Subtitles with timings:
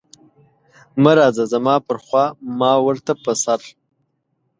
[1.01, 2.25] مه راځه زما پر خوا
[2.59, 3.59] ما ورته په سر.